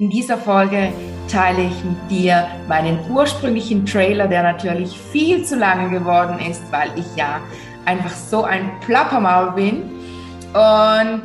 In 0.00 0.10
dieser 0.10 0.36
Folge 0.36 0.92
teile 1.30 1.66
ich 1.66 1.84
mit 1.84 2.10
dir 2.10 2.48
meinen 2.66 2.98
ursprünglichen 3.08 3.86
Trailer, 3.86 4.26
der 4.26 4.42
natürlich 4.42 4.98
viel 4.98 5.44
zu 5.44 5.54
lange 5.54 5.88
geworden 5.88 6.40
ist, 6.40 6.62
weil 6.72 6.90
ich 6.98 7.06
ja 7.14 7.40
einfach 7.84 8.10
so 8.10 8.42
ein 8.42 8.80
Plappermaul 8.80 9.52
bin. 9.52 9.84
Und 10.52 11.22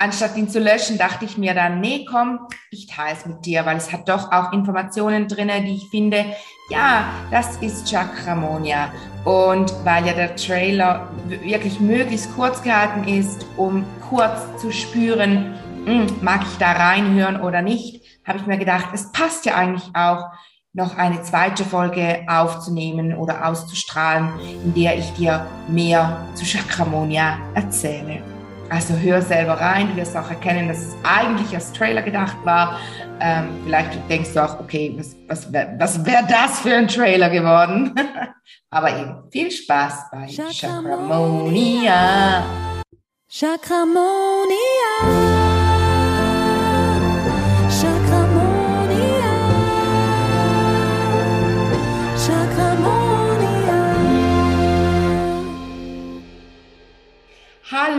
anstatt 0.00 0.36
ihn 0.36 0.48
zu 0.48 0.58
löschen, 0.58 0.98
dachte 0.98 1.26
ich 1.26 1.38
mir 1.38 1.54
dann, 1.54 1.80
nee, 1.80 2.04
komm, 2.10 2.40
ich 2.72 2.88
teile 2.88 3.16
es 3.16 3.24
mit 3.24 3.46
dir, 3.46 3.64
weil 3.64 3.76
es 3.76 3.92
hat 3.92 4.08
doch 4.08 4.32
auch 4.32 4.52
Informationen 4.52 5.28
drin, 5.28 5.52
die 5.64 5.76
ich 5.76 5.88
finde, 5.88 6.24
ja, 6.70 7.04
das 7.30 7.58
ist 7.58 7.88
Chakramonia. 7.88 8.90
Und 9.24 9.72
weil 9.84 10.04
ja 10.04 10.12
der 10.12 10.34
Trailer 10.34 11.08
wirklich 11.28 11.78
möglichst 11.78 12.34
kurz 12.34 12.60
gehalten 12.64 13.06
ist, 13.06 13.46
um 13.56 13.84
kurz 14.08 14.40
zu 14.60 14.72
spüren, 14.72 15.54
hm, 15.84 16.06
mag 16.20 16.42
ich 16.42 16.58
da 16.58 16.72
reinhören 16.72 17.40
oder 17.40 17.62
nicht, 17.62 17.97
habe 18.28 18.38
ich 18.38 18.46
mir 18.46 18.58
gedacht, 18.58 18.88
es 18.92 19.10
passt 19.10 19.46
ja 19.46 19.54
eigentlich 19.54 19.88
auch, 19.94 20.26
noch 20.74 20.96
eine 20.96 21.22
zweite 21.22 21.64
Folge 21.64 22.24
aufzunehmen 22.28 23.16
oder 23.16 23.46
auszustrahlen, 23.46 24.38
in 24.64 24.74
der 24.74 24.96
ich 24.96 25.12
dir 25.14 25.46
mehr 25.66 26.24
zu 26.34 26.44
Chakramonia 26.44 27.38
erzähle. 27.54 28.22
Also 28.70 28.94
hör 28.94 29.22
selber 29.22 29.54
rein, 29.54 29.88
du 29.88 29.96
wirst 29.96 30.16
auch 30.16 30.28
erkennen, 30.28 30.68
dass 30.68 30.78
es 30.78 30.94
eigentlich 31.02 31.54
als 31.54 31.72
Trailer 31.72 32.02
gedacht 32.02 32.36
war. 32.44 32.78
Ähm, 33.18 33.48
vielleicht 33.64 33.90
denkst 34.10 34.34
du 34.34 34.44
auch, 34.44 34.60
okay, 34.60 34.94
was, 34.96 35.16
was, 35.26 35.50
was 35.52 36.04
wäre 36.04 36.26
das 36.28 36.60
für 36.60 36.76
ein 36.76 36.86
Trailer 36.86 37.30
geworden? 37.30 37.94
Aber 38.70 38.96
eben, 38.96 39.22
viel 39.30 39.50
Spaß 39.50 40.10
bei 40.12 40.26
Chakramonia. 40.26 42.44
Chakramonia. 43.30 45.37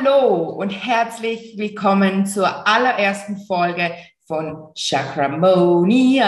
Hallo 0.02 0.52
und 0.52 0.70
herzlich 0.70 1.58
willkommen 1.58 2.26
zur 2.26 2.66
allerersten 2.68 3.38
Folge 3.46 3.92
von 4.26 4.70
Chakramonia. 4.78 6.24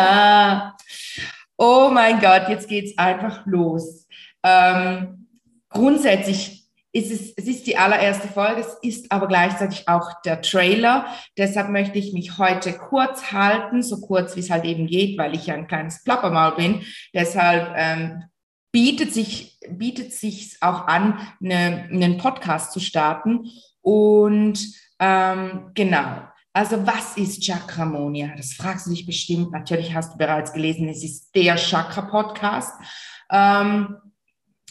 Oh 1.58 1.90
mein 1.94 2.20
Gott, 2.20 2.50
jetzt 2.50 2.68
geht's 2.68 2.98
einfach 2.98 3.46
los. 3.46 4.08
Ähm, 4.44 5.28
grundsätzlich 5.70 6.68
ist 6.92 7.12
es, 7.12 7.34
es 7.38 7.48
ist 7.48 7.66
die 7.68 7.78
allererste 7.78 8.28
Folge, 8.28 8.60
es 8.62 8.78
ist 8.82 9.10
aber 9.12 9.28
gleichzeitig 9.28 9.88
auch 9.88 10.22
der 10.24 10.42
Trailer. 10.42 11.06
Deshalb 11.38 11.70
möchte 11.70 11.98
ich 11.98 12.12
mich 12.12 12.38
heute 12.38 12.74
kurz 12.74 13.32
halten, 13.32 13.84
so 13.84 14.02
kurz 14.02 14.36
wie 14.36 14.42
es 14.42 14.50
halt 14.50 14.66
eben 14.66 14.88
geht, 14.88 15.18
weil 15.18 15.34
ich 15.34 15.46
ja 15.46 15.54
ein 15.54 15.68
kleines 15.68 16.04
Plappermaul 16.04 16.56
bin. 16.56 16.82
Deshalb 17.14 17.72
ähm, 17.78 18.24
bietet 18.72 19.14
sich 19.14 19.52
bietet 19.70 20.14
sich 20.14 20.58
auch 20.62 20.88
an, 20.88 21.20
eine, 21.42 21.88
einen 21.92 22.18
Podcast 22.18 22.72
zu 22.72 22.80
starten. 22.80 23.50
Und 23.82 24.60
ähm, 25.00 25.72
genau, 25.74 26.22
also 26.54 26.86
was 26.86 27.18
ist 27.18 27.44
Chakramonia? 27.44 28.36
Das 28.36 28.54
fragst 28.54 28.86
du 28.86 28.92
dich 28.92 29.06
bestimmt. 29.06 29.52
Natürlich 29.52 29.94
hast 29.94 30.14
du 30.14 30.18
bereits 30.18 30.54
gelesen, 30.54 30.90
es 30.90 31.04
ist 31.04 31.34
der 31.36 31.56
Chakra-Podcast. 31.56 32.74
Ähm, 33.32 33.98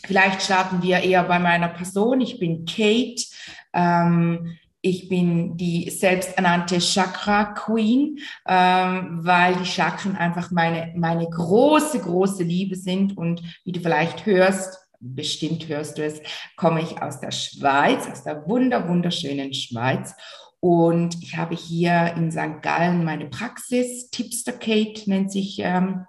vielleicht 0.04 0.42
starten 0.42 0.82
wir 0.82 0.98
eher 0.98 1.24
bei 1.24 1.38
meiner 1.38 1.68
Person. 1.68 2.20
Ich 2.20 2.38
bin 2.38 2.64
Kate. 2.64 3.24
Ähm, 3.72 4.58
ich 4.82 5.08
bin 5.08 5.56
die 5.56 5.90
selbsternannte 5.90 6.78
Chakra 6.78 7.52
Queen, 7.52 8.18
ähm, 8.46 9.20
weil 9.22 9.56
die 9.56 9.66
Chakren 9.66 10.16
einfach 10.16 10.50
meine, 10.50 10.92
meine 10.96 11.28
große, 11.28 12.00
große 12.00 12.42
Liebe 12.42 12.76
sind. 12.76 13.16
Und 13.16 13.42
wie 13.64 13.72
du 13.72 13.80
vielleicht 13.80 14.24
hörst, 14.26 14.78
bestimmt 14.98 15.68
hörst 15.68 15.98
du 15.98 16.04
es, 16.04 16.20
komme 16.56 16.82
ich 16.82 17.02
aus 17.02 17.20
der 17.20 17.30
Schweiz, 17.30 18.08
aus 18.10 18.24
der 18.24 18.46
wunder, 18.46 18.88
wunderschönen 18.88 19.52
Schweiz. 19.52 20.14
Und 20.60 21.22
ich 21.22 21.36
habe 21.36 21.54
hier 21.54 22.14
in 22.16 22.30
St. 22.30 22.62
Gallen 22.62 23.04
meine 23.04 23.26
Praxis, 23.26 24.10
Tipster 24.10 24.52
Kate 24.52 25.08
nennt 25.08 25.32
sich 25.32 25.58
ähm, 25.58 26.04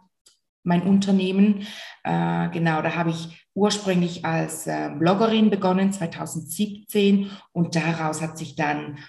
mein 0.63 0.83
Unternehmen. 0.83 1.67
Äh, 2.03 2.49
genau, 2.49 2.81
da 2.81 2.95
habe 2.95 3.11
ich 3.11 3.40
ursprünglich 3.53 4.25
als 4.25 4.67
äh, 4.67 4.89
Bloggerin 4.97 5.49
begonnen, 5.49 5.91
2017. 5.91 7.29
Und 7.51 7.75
daraus 7.75 8.21
hat 8.21 8.37
sich 8.37 8.55
dann 8.55 8.99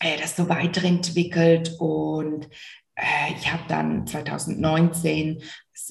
äh, 0.00 0.18
das 0.20 0.36
so 0.36 0.48
weiterentwickelt. 0.48 1.76
Und 1.78 2.48
äh, 2.94 3.34
ich 3.36 3.52
habe 3.52 3.64
dann 3.68 4.06
2019 4.06 5.42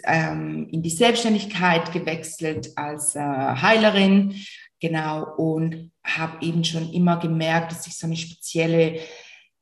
ähm, 0.03 0.67
in 0.72 0.81
die 0.81 0.89
Selbstständigkeit 0.89 1.91
gewechselt 1.91 2.72
als 2.75 3.16
äh, 3.16 3.22
Heilerin. 3.22 4.35
Genau, 4.79 5.25
und 5.38 5.91
habe 6.03 6.45
eben 6.45 6.63
schon 6.63 6.94
immer 6.94 7.17
gemerkt, 7.17 7.72
dass 7.72 7.88
ich 7.88 7.97
so 7.97 8.05
eine 8.05 8.16
spezielle 8.16 8.99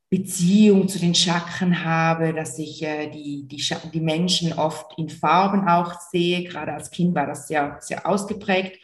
Beziehung 0.08 0.88
zu 0.88 1.00
den 1.00 1.14
Chakren 1.14 1.84
habe, 1.84 2.32
dass 2.32 2.58
ich 2.58 2.82
äh, 2.82 3.10
die, 3.10 3.48
die, 3.48 3.62
die 3.92 4.00
Menschen 4.00 4.52
oft 4.52 4.96
in 4.98 5.08
Farben 5.08 5.68
auch 5.68 5.98
sehe. 6.12 6.44
Gerade 6.44 6.72
als 6.72 6.90
Kind 6.90 7.14
war 7.14 7.26
das 7.26 7.48
sehr, 7.48 7.78
sehr 7.80 8.06
ausgeprägt. 8.06 8.78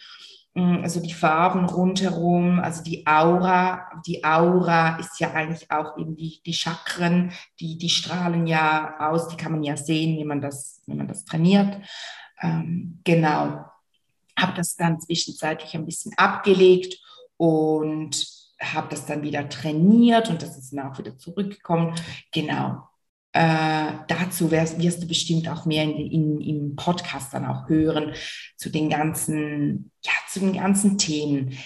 Mm, 0.54 0.82
also 0.82 1.00
die 1.00 1.12
Farben 1.12 1.66
rundherum, 1.66 2.58
also 2.58 2.82
die 2.82 3.06
Aura. 3.06 3.88
Die 4.04 4.24
Aura 4.24 4.96
ist 4.98 5.20
ja 5.20 5.32
eigentlich 5.32 5.70
auch 5.70 5.96
eben 5.96 6.16
die, 6.16 6.40
die 6.44 6.54
Chakren, 6.54 7.32
die, 7.60 7.78
die 7.78 7.88
strahlen 7.88 8.48
ja 8.48 8.96
aus, 8.98 9.28
die 9.28 9.36
kann 9.36 9.52
man 9.52 9.62
ja 9.62 9.76
sehen, 9.76 10.18
wenn 10.18 10.26
man 10.26 10.40
das, 10.40 10.82
wenn 10.86 10.96
man 10.96 11.08
das 11.08 11.24
trainiert. 11.24 11.78
Ähm, 12.40 12.98
genau. 13.04 13.64
Habe 14.36 14.54
das 14.56 14.74
dann 14.74 15.00
zwischenzeitlich 15.00 15.74
ein 15.74 15.86
bisschen 15.86 16.12
abgelegt 16.16 16.98
und 17.36 18.41
habe 18.62 18.88
das 18.90 19.06
dann 19.06 19.22
wieder 19.22 19.48
trainiert 19.48 20.30
und 20.30 20.42
das 20.42 20.56
ist 20.56 20.72
dann 20.72 20.90
auch 20.90 20.98
wieder 20.98 21.16
zurückgekommen. 21.18 21.94
Genau. 22.32 22.88
Äh, 23.34 23.92
dazu 24.08 24.50
wirst, 24.50 24.78
wirst, 24.78 25.02
du 25.02 25.06
bestimmt 25.06 25.48
auch 25.48 25.64
mehr 25.64 25.84
in, 25.84 25.96
in, 25.96 26.40
im 26.40 26.76
Podcast 26.76 27.32
dann 27.32 27.46
auch 27.46 27.66
hören 27.68 28.12
zu 28.56 28.68
den 28.68 28.90
ganzen, 28.90 29.90
ja, 30.04 30.12
zu 30.28 30.40
den 30.40 30.52
ganzen 30.52 30.98
Themen. 30.98 31.56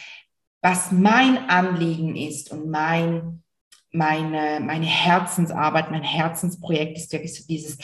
Was 0.62 0.92
mein 0.92 1.48
Anliegen 1.48 2.14
ist 2.14 2.52
und 2.52 2.70
mein, 2.70 3.42
meine, 3.90 4.60
meine 4.60 4.86
Herzensarbeit, 4.86 5.90
mein 5.90 6.04
Herzensprojekt 6.04 6.98
ist 6.98 7.12
wirklich 7.12 7.34
so 7.34 7.44
dieses 7.48 7.78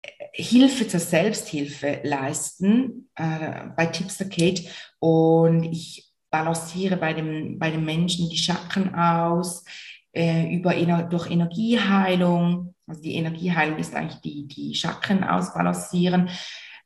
äh, 0.00 0.08
Hilfe 0.32 0.88
zur 0.88 1.00
Selbsthilfe 1.00 2.00
leisten 2.02 3.10
äh, 3.14 3.66
bei 3.76 3.86
Tipster 3.86 4.24
Kate 4.24 4.62
und 5.00 5.64
ich 5.64 6.05
balanciere 6.36 6.96
bei 6.96 7.14
dem, 7.14 7.58
bei 7.58 7.70
dem 7.70 7.84
Menschen 7.84 8.28
die 8.28 8.36
Chakren 8.36 8.94
aus, 8.94 9.64
äh, 10.12 10.54
über, 10.54 10.74
durch 11.04 11.30
Energieheilung. 11.30 12.74
Also 12.86 13.02
die 13.02 13.14
Energieheilung 13.14 13.78
ist 13.78 13.94
eigentlich 13.94 14.20
die, 14.20 14.46
die 14.46 14.74
Chakren 14.74 15.24
ausbalancieren. 15.24 16.28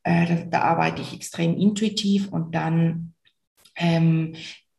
Äh, 0.02 0.26
da, 0.26 0.34
da, 0.44 0.60
arbeite 0.62 1.02
ich 1.02 1.12
extrem 1.12 1.56
intuitiv 1.56 2.28
und 2.28 2.54
dann 2.54 3.14
ähm, 3.76 4.34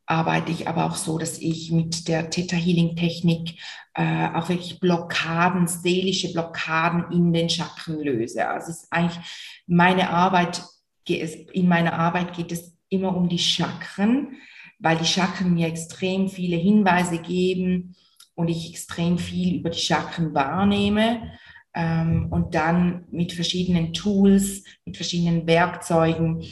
arbeite 0.06 0.50
ich 0.50 0.68
aber 0.68 0.86
auch 0.86 0.96
so, 0.96 1.18
dass 1.18 1.38
ich 1.38 1.70
mit 1.70 2.08
der 2.08 2.30
Theta 2.30 2.56
Healing 2.56 2.96
Technik 2.96 3.58
äh, 3.94 4.28
auch 4.34 4.48
wirklich 4.48 4.80
Blockaden, 4.80 5.68
seelische 5.68 6.32
Blockaden 6.32 7.12
in 7.12 7.32
den 7.32 7.48
Chakren 7.48 8.00
löse. 8.00 8.48
Also 8.48 8.70
es 8.70 8.82
ist 8.82 8.92
eigentlich 8.92 9.18
meine 9.66 10.10
Arbeit, 10.10 10.62
in 11.06 11.68
meiner 11.68 11.92
Arbeit 11.92 12.34
geht 12.34 12.52
es 12.52 12.74
immer 12.88 13.16
um 13.16 13.28
die 13.28 13.38
Chakren 13.38 14.36
weil 14.82 14.98
die 14.98 15.06
Chakren 15.06 15.54
mir 15.54 15.68
extrem 15.68 16.28
viele 16.28 16.56
Hinweise 16.56 17.18
geben 17.18 17.94
und 18.34 18.48
ich 18.48 18.70
extrem 18.70 19.16
viel 19.18 19.56
über 19.56 19.70
die 19.70 19.78
Chakren 19.78 20.34
wahrnehme 20.34 21.30
ähm, 21.74 22.26
und 22.30 22.54
dann 22.54 23.04
mit 23.10 23.32
verschiedenen 23.32 23.92
Tools, 23.92 24.64
mit 24.84 24.96
verschiedenen 24.96 25.46
Werkzeugen 25.46 26.42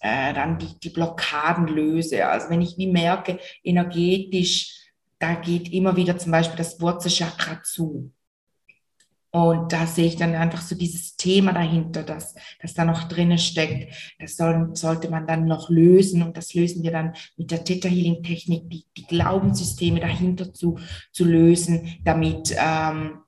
äh, 0.00 0.34
dann 0.34 0.58
die, 0.58 0.78
die 0.78 0.90
Blockaden 0.90 1.66
löse. 1.66 2.26
Also 2.26 2.50
wenn 2.50 2.60
ich 2.60 2.76
wie 2.76 2.86
merke, 2.86 3.38
energetisch, 3.64 4.90
da 5.18 5.34
geht 5.34 5.72
immer 5.72 5.96
wieder 5.96 6.18
zum 6.18 6.32
Beispiel 6.32 6.56
das 6.56 6.80
Wurzelchakra 6.80 7.62
zu. 7.62 8.12
Und 9.32 9.72
da 9.72 9.86
sehe 9.86 10.06
ich 10.06 10.16
dann 10.16 10.34
einfach 10.34 10.60
so 10.60 10.74
dieses 10.74 11.16
Thema 11.16 11.52
dahinter, 11.52 12.02
das, 12.02 12.34
das 12.60 12.74
da 12.74 12.84
noch 12.84 13.04
drinnen 13.04 13.38
steckt. 13.38 13.94
Das 14.18 14.36
soll, 14.36 14.70
sollte 14.74 15.08
man 15.08 15.26
dann 15.26 15.44
noch 15.44 15.70
lösen. 15.70 16.22
Und 16.22 16.36
das 16.36 16.52
lösen 16.54 16.82
wir 16.82 16.90
dann 16.90 17.14
mit 17.36 17.50
der 17.50 17.62
Theta 17.62 17.88
Healing 17.88 18.22
Technik, 18.24 18.68
die, 18.68 18.86
die 18.96 19.04
Glaubenssysteme 19.04 20.00
dahinter 20.00 20.52
zu, 20.52 20.78
zu 21.12 21.24
lösen, 21.24 22.00
damit, 22.02 22.56
ähm, 22.58 23.20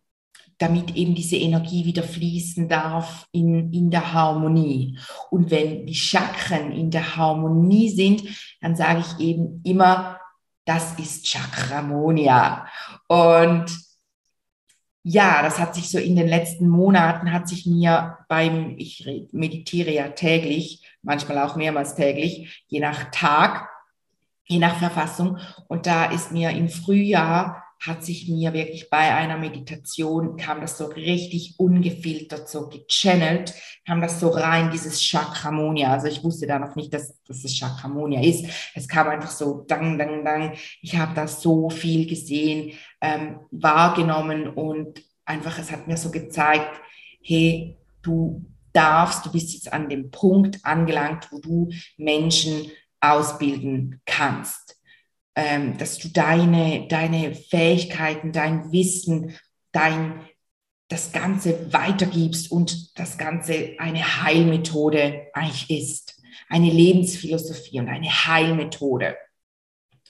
damit 0.58 0.96
eben 0.96 1.14
diese 1.14 1.37
Energie 1.37 1.84
wieder 1.84 2.02
fließen 2.02 2.69
darf 2.69 3.28
in, 3.31 3.72
in 3.72 3.90
der 3.90 4.12
Harmonie. 4.12 4.98
Und 5.31 5.52
wenn 5.52 5.87
die 5.87 5.94
Chakren 5.94 6.72
in 6.72 6.90
der 6.90 7.16
Harmonie 7.16 7.90
sind, 7.90 8.25
dann 8.60 8.75
sage 8.75 9.00
ich 9.00 9.25
eben 9.25 9.60
immer, 9.64 10.19
das 10.64 10.98
ist 10.98 11.26
Chakramonia. 11.26 12.66
Und 13.06 13.66
ja, 15.04 15.43
das 15.43 15.58
hat 15.58 15.75
sich 15.75 15.90
so 15.90 15.99
in 15.99 16.14
den 16.14 16.28
letzten 16.28 16.69
Monaten 16.69 17.32
hat 17.32 17.49
sich 17.49 17.66
mir 17.66 18.19
beim, 18.28 18.75
ich 18.78 19.28
meditiere 19.32 19.90
ja 19.90 20.08
täglich, 20.08 20.87
manchmal 21.02 21.38
auch 21.38 21.56
mehrmals 21.56 21.96
täglich, 21.96 22.64
je 22.69 22.81
nach 22.81 23.10
Tag, 23.10 23.69
je 24.46 24.58
nach 24.58 24.76
Verfassung. 24.76 25.38
Und 25.66 25.87
da 25.87 26.04
ist 26.04 26.31
mir 26.31 26.50
im 26.50 26.69
Frühjahr 26.69 27.61
hat 27.87 28.05
sich 28.05 28.29
mir 28.29 28.52
wirklich 28.52 28.88
bei 28.90 29.12
einer 29.12 29.37
Meditation, 29.37 30.37
kam 30.37 30.61
das 30.61 30.79
so 30.79 30.87
richtig 30.87 31.56
ungefiltert, 31.58 32.49
so 32.49 32.69
gechannelt, 32.69 33.55
kam 33.84 34.00
das 34.00 34.20
so 34.20 34.29
rein, 34.29 34.70
dieses 34.70 35.02
Chakramonia. 35.02 35.93
Also 35.93 36.06
ich 36.06 36.23
wusste 36.23 36.46
da 36.46 36.61
noch 36.61 36.76
nicht, 36.76 36.94
dass, 36.94 37.20
dass 37.25 37.43
es 37.43 37.58
Chakramonia 37.58 38.23
ist. 38.23 38.46
Es 38.75 38.87
kam 38.87 39.08
einfach 39.08 39.31
so, 39.31 39.64
dang, 39.67 39.99
dang, 39.99 40.25
dang. 40.25 40.52
Ich 40.81 40.96
habe 40.96 41.12
da 41.14 41.26
so 41.26 41.70
viel 41.70 42.08
gesehen, 42.08 42.73
ähm, 43.00 43.40
wahrgenommen 43.50 44.49
und 44.49 45.02
einfach, 45.25 45.58
es 45.58 45.73
hat 45.73 45.88
mir 45.88 45.96
so 45.96 46.12
gezeigt, 46.12 46.81
hey, 47.20 47.76
du 48.02 48.44
darfst, 48.73 49.26
du 49.26 49.32
bist 49.32 49.55
jetzt 49.55 49.73
an 49.73 49.88
dem 49.88 50.12
Punkt 50.12 50.61
angelangt, 50.64 51.29
wo 51.32 51.40
du 51.40 51.69
Menschen 51.96 52.70
ausbilden 53.00 54.00
kannst 54.06 54.79
ähm, 55.34 55.79
dass 55.79 55.99
du 55.99 56.08
deine, 56.08 56.87
deine 56.88 57.34
Fähigkeiten, 57.34 58.32
dein 58.32 58.70
Wissen, 58.73 59.37
dein, 59.73 60.20
das 60.88 61.12
Ganze 61.12 61.73
weitergibst 61.73 62.50
und 62.52 62.99
das 62.99 63.17
Ganze 63.17 63.75
eine 63.79 64.23
Heilmethode 64.23 65.29
eigentlich 65.32 65.70
ist. 65.70 66.20
Eine 66.49 66.70
Lebensphilosophie 66.70 67.81
und 67.81 67.88
eine 67.88 68.11
Heilmethode. 68.11 69.17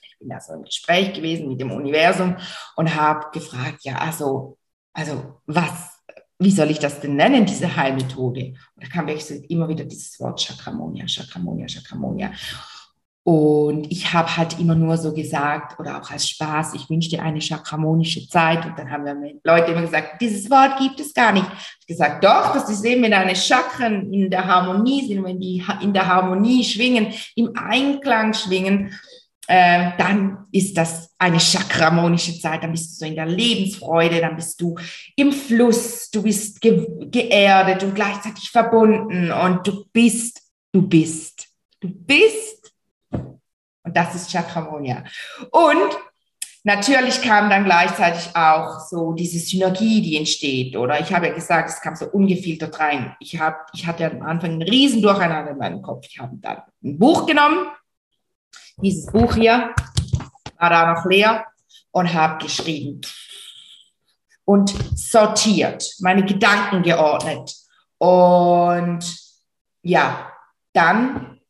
Ich 0.03 0.19
bin 0.19 0.29
da 0.29 0.41
so 0.41 0.55
im 0.55 0.65
Gespräch 0.65 1.13
gewesen 1.13 1.49
mit 1.49 1.61
dem 1.61 1.71
Universum 1.71 2.37
und 2.77 2.95
habe 2.95 3.31
gefragt, 3.33 3.85
ja, 3.85 3.99
also, 3.99 4.59
also 4.93 5.41
was, 5.47 6.03
wie 6.43 6.51
soll 6.51 6.71
ich 6.71 6.81
das 6.81 7.01
denn 7.01 7.15
nennen, 7.15 7.47
diese 7.47 7.77
Heilmethode? 7.77 8.55
Und 8.75 8.85
da 8.85 8.89
kam 8.89 9.07
wirklich 9.07 9.49
immer 9.51 9.69
wieder 9.69 9.85
dieses 9.85 10.19
Wort 10.19 10.41
Chakramonia, 10.41 11.07
Chakramonia, 11.07 11.67
Chakramonia. 11.69 12.33
Und 13.25 13.91
ich 13.93 14.13
habe 14.13 14.37
halt 14.37 14.59
immer 14.59 14.75
nur 14.75 14.97
so 14.97 15.15
gesagt, 15.15 15.79
oder 15.79 16.01
auch 16.01 16.11
als 16.11 16.29
Spaß, 16.29 16.75
ich 16.75 16.91
wünsche 16.91 17.11
dir 17.11 17.23
eine 17.23 17.41
chakramonische 17.41 18.27
Zeit. 18.29 18.67
Und 18.67 18.77
dann 18.77 18.91
haben 18.91 19.05
wir 19.05 19.15
Leute 19.45 19.71
immer 19.71 19.83
gesagt, 19.83 20.21
dieses 20.21 20.51
Wort 20.51 20.79
gibt 20.79 20.99
es 20.99 21.15
gar 21.15 21.33
nicht. 21.33 21.47
Ich 21.81 21.87
gesagt, 21.87 22.25
doch, 22.25 22.53
das 22.53 22.69
ist 22.69 22.85
eben, 22.85 23.03
wenn 23.03 23.13
deine 23.13 23.37
Chakren 23.37 24.13
in 24.13 24.29
der 24.29 24.45
Harmonie 24.45 25.07
sind, 25.07 25.23
wenn 25.23 25.39
die 25.39 25.63
in 25.83 25.93
der 25.93 26.09
Harmonie 26.09 26.65
schwingen, 26.65 27.15
im 27.37 27.53
Einklang 27.55 28.35
schwingen, 28.35 28.93
äh, 29.47 29.91
dann 29.99 30.47
ist 30.51 30.77
das 30.77 31.11
eine 31.17 31.39
chakramonische 31.39 32.41
Zeit. 32.41 32.65
Dann 32.65 32.73
bist 32.73 32.91
du 32.91 33.05
so 33.05 33.07
in 33.07 33.15
der 33.15 33.27
Lebensfreude, 33.27 34.21
dann 34.21 34.35
bist 34.35 34.61
du 34.61 34.75
im 35.15 35.31
Fluss, 35.31 36.11
du 36.11 36.23
bist 36.23 36.61
ge 36.61 36.87
geerdet 37.09 37.85
und 37.85 37.95
gleichzeitig 37.95 38.51
verbunden 38.51 39.31
und 39.31 39.65
du 39.65 39.85
bist, 39.93 40.43
du 40.73 40.83
bist, 40.83 41.47
du 41.81 41.89
bist 41.89 42.62
und 43.85 43.97
das 43.97 44.15
ist 44.15 44.31
Chakramonia. 44.31 45.05
Und 45.51 45.99
natürlich 46.65 47.21
kam 47.23 47.51
dann 47.51 47.65
gleichzeitig 47.65 48.35
auch 48.37 48.81
so 48.81 49.13
diese 49.13 49.39
Synergie, 49.39 50.03
die 50.03 50.17
entsteht. 50.17 50.77
Oder 50.77 51.01
ich 51.01 51.13
habe 51.13 51.29
ja 51.29 51.35
gesagt, 51.35 51.69
es 51.69 51.81
kam 51.81 51.97
so 51.97 52.07
ungefiltert 52.07 52.79
rein. 52.79 53.17
Ich, 53.21 53.41
hab, 53.41 53.67
ich 53.73 53.87
hatte 53.87 54.11
am 54.11 54.23
Anfang 54.23 54.53
einen 54.53 54.63
riesen 54.63 55.03
Durcheinander 55.03 55.53
in 55.53 55.59
meinem 55.59 55.83
Kopf. 55.83 56.07
Ich 56.09 56.19
habe 56.19 56.37
dann 56.37 56.63
ein 56.85 56.99
Buch 56.99 57.27
genommen, 57.27 57.67
dieses 58.77 59.07
Buch 59.07 59.35
hier, 59.35 59.75
war 60.59 60.71
da 60.71 60.95
noch 60.95 61.05
leer 61.07 61.45
und 61.91 62.13
habe 62.13 62.45
geschrieben 62.45 63.01
und 64.45 64.75
sortiert, 64.97 65.95
meine 66.01 66.25
Gedanken 66.25 66.83
geordnet. 66.83 67.55
Und 67.99 69.05
ja, 69.83 70.33
dann 70.73 71.41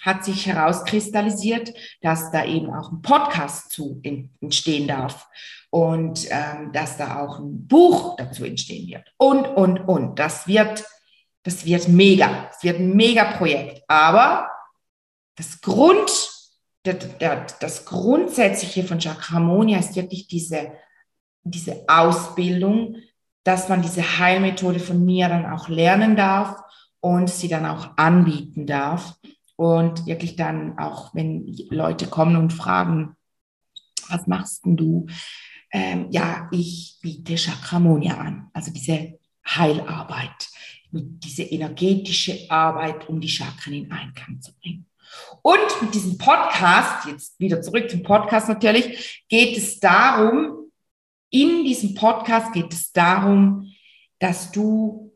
hat 0.00 0.24
sich 0.24 0.46
herauskristallisiert, 0.46 1.72
dass 2.00 2.30
da 2.30 2.44
eben 2.44 2.72
auch 2.72 2.90
ein 2.90 3.02
Podcast 3.02 3.70
zu 3.70 4.00
entstehen 4.40 4.88
darf 4.88 5.28
und 5.70 6.26
ähm, 6.30 6.72
dass 6.72 6.96
da 6.96 7.20
auch 7.20 7.38
ein 7.38 7.66
Buch 7.66 8.16
dazu 8.16 8.44
entstehen 8.44 8.88
wird 8.88 9.12
und, 9.16 9.46
und, 9.46 9.78
und. 9.80 10.18
Das 10.18 10.46
wird, 10.46 10.84
das 11.42 11.64
wird 11.64 11.88
mega. 11.88 12.48
Es 12.50 12.62
wird 12.62 12.80
ein 12.80 12.96
mega 12.96 13.32
Projekt. 13.36 13.82
Aber 13.88 14.50
das 15.36 15.60
Grund, 15.60 16.30
der, 16.84 16.94
der, 16.94 17.46
das 17.60 17.84
Grundsätzliche 17.84 18.84
von 18.84 18.98
Chakramonia 18.98 19.78
ist 19.78 19.96
wirklich 19.96 20.26
diese, 20.26 20.72
diese 21.42 21.84
Ausbildung, 21.86 22.96
dass 23.44 23.68
man 23.68 23.82
diese 23.82 24.18
Heilmethode 24.18 24.80
von 24.80 25.04
mir 25.04 25.28
dann 25.28 25.46
auch 25.46 25.68
lernen 25.68 26.16
darf 26.16 26.56
und 27.00 27.30
sie 27.30 27.48
dann 27.48 27.66
auch 27.66 27.96
anbieten 27.96 28.66
darf. 28.66 29.14
Und 29.60 30.06
wirklich 30.06 30.36
dann 30.36 30.78
auch, 30.78 31.14
wenn 31.14 31.46
Leute 31.68 32.06
kommen 32.06 32.36
und 32.36 32.50
fragen, 32.50 33.14
was 34.08 34.26
machst 34.26 34.64
denn 34.64 34.78
du? 34.78 35.06
Ähm, 35.70 36.06
ja, 36.08 36.48
ich 36.50 36.96
biete 37.02 37.36
Chakramonia 37.36 38.16
an, 38.16 38.48
also 38.54 38.72
diese 38.72 39.18
Heilarbeit, 39.46 40.48
diese 40.92 41.42
energetische 41.42 42.50
Arbeit, 42.50 43.06
um 43.10 43.20
die 43.20 43.28
Chakren 43.28 43.74
in 43.74 43.92
Einklang 43.92 44.40
zu 44.40 44.54
bringen. 44.62 44.86
Und 45.42 45.82
mit 45.82 45.94
diesem 45.94 46.16
Podcast, 46.16 47.06
jetzt 47.06 47.38
wieder 47.38 47.60
zurück 47.60 47.90
zum 47.90 48.02
Podcast 48.02 48.48
natürlich, 48.48 49.26
geht 49.28 49.58
es 49.58 49.78
darum, 49.78 50.70
in 51.28 51.66
diesem 51.66 51.94
Podcast 51.94 52.54
geht 52.54 52.72
es 52.72 52.92
darum, 52.92 53.70
dass 54.20 54.52
du 54.52 55.14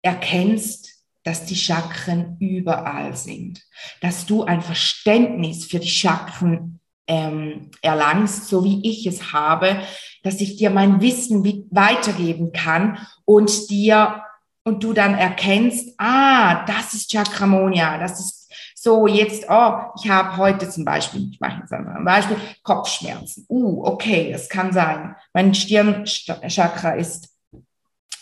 erkennst, 0.00 0.97
dass 1.28 1.44
die 1.44 1.56
Chakren 1.56 2.38
überall 2.40 3.14
sind, 3.14 3.62
dass 4.00 4.24
du 4.24 4.44
ein 4.44 4.62
Verständnis 4.62 5.66
für 5.66 5.78
die 5.78 5.90
Chakren 5.90 6.80
ähm, 7.06 7.70
erlangst, 7.82 8.48
so 8.48 8.64
wie 8.64 8.80
ich 8.88 9.06
es 9.06 9.30
habe, 9.34 9.82
dass 10.22 10.40
ich 10.40 10.56
dir 10.56 10.70
mein 10.70 11.02
Wissen 11.02 11.44
weitergeben 11.70 12.52
kann 12.52 13.06
und 13.26 13.68
dir 13.68 14.22
und 14.64 14.82
du 14.82 14.94
dann 14.94 15.18
erkennst, 15.18 15.94
ah, 15.98 16.64
das 16.64 16.94
ist 16.94 17.10
Chakramonia, 17.10 17.98
das 17.98 18.20
ist 18.20 18.50
so 18.74 19.06
jetzt, 19.06 19.44
oh, 19.50 19.80
ich 20.00 20.08
habe 20.08 20.34
heute 20.38 20.70
zum 20.70 20.86
Beispiel, 20.86 21.28
ich 21.30 21.40
mache 21.40 21.60
jetzt 21.60 21.72
einfach 21.74 21.94
ein 21.94 22.06
Beispiel, 22.06 22.38
Kopfschmerzen. 22.62 23.44
Uh, 23.50 23.84
okay, 23.84 24.32
das 24.32 24.48
kann 24.48 24.72
sein. 24.72 25.14
Mein 25.34 25.52
Stirnchakra 25.52 26.92
ist 26.92 27.28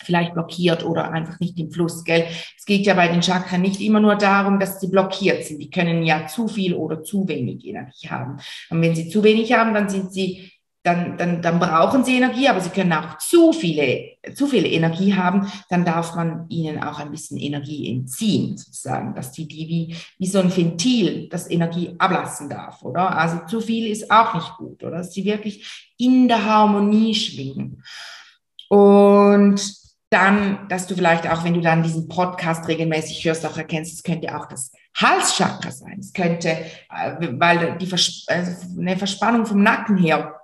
vielleicht 0.06 0.32
blockiert 0.32 0.84
oder 0.84 1.10
einfach 1.10 1.38
nicht 1.40 1.58
im 1.58 1.70
Fluss, 1.70 2.04
gell? 2.04 2.24
Es 2.56 2.64
geht 2.64 2.86
ja 2.86 2.94
bei 2.94 3.08
den 3.08 3.22
Chakren 3.22 3.60
nicht 3.60 3.80
immer 3.80 4.00
nur 4.00 4.16
darum, 4.16 4.58
dass 4.58 4.80
sie 4.80 4.88
blockiert 4.88 5.44
sind. 5.44 5.58
Die 5.58 5.70
können 5.70 6.04
ja 6.04 6.26
zu 6.26 6.48
viel 6.48 6.74
oder 6.74 7.02
zu 7.02 7.28
wenig 7.28 7.66
Energie 7.66 8.08
haben. 8.08 8.38
Und 8.70 8.80
wenn 8.80 8.94
sie 8.94 9.08
zu 9.08 9.22
wenig 9.22 9.52
haben, 9.52 9.74
dann 9.74 9.88
sind 9.88 10.12
sie 10.12 10.50
dann, 10.86 11.18
dann, 11.18 11.42
dann 11.42 11.58
brauchen 11.58 12.04
sie 12.04 12.16
Energie, 12.16 12.48
aber 12.48 12.60
sie 12.60 12.70
können 12.70 12.92
auch 12.92 13.18
zu 13.18 13.52
viele, 13.52 14.18
zu 14.34 14.46
viele 14.46 14.68
Energie 14.68 15.14
haben, 15.14 15.50
dann 15.68 15.84
darf 15.84 16.14
man 16.14 16.48
ihnen 16.48 16.80
auch 16.80 17.00
ein 17.00 17.10
bisschen 17.10 17.38
Energie 17.38 17.90
entziehen, 17.90 18.56
sozusagen, 18.56 19.12
dass 19.16 19.32
die, 19.32 19.48
die 19.48 19.68
wie, 19.68 19.96
wie 20.18 20.26
so 20.26 20.38
ein 20.38 20.56
Ventil 20.56 21.28
das 21.28 21.50
Energie 21.50 21.96
ablassen 21.98 22.48
darf, 22.48 22.84
oder? 22.84 23.18
Also 23.18 23.38
zu 23.48 23.60
viel 23.60 23.90
ist 23.90 24.12
auch 24.12 24.34
nicht 24.34 24.56
gut, 24.58 24.84
oder? 24.84 24.98
Dass 24.98 25.12
sie 25.12 25.24
wirklich 25.24 25.92
in 25.98 26.28
der 26.28 26.44
Harmonie 26.44 27.16
schwingen. 27.16 27.82
Und 28.68 29.60
dann, 30.10 30.68
dass 30.68 30.86
du 30.86 30.94
vielleicht 30.94 31.28
auch, 31.28 31.44
wenn 31.44 31.54
du 31.54 31.60
dann 31.60 31.82
diesen 31.82 32.08
Podcast 32.08 32.68
regelmäßig 32.68 33.24
hörst, 33.24 33.44
auch 33.44 33.56
erkennst, 33.56 33.94
es 33.94 34.02
könnte 34.02 34.36
auch 34.36 34.46
das 34.46 34.72
Halschakra 34.94 35.70
sein. 35.70 35.98
Es 35.98 36.12
könnte, 36.12 36.48
äh, 36.48 37.16
weil 37.32 37.76
die 37.78 37.86
Vers 37.86 38.24
also 38.28 38.80
eine 38.80 38.96
Verspannung 38.96 39.46
vom 39.46 39.62
Nacken 39.62 39.96
her. 39.96 40.40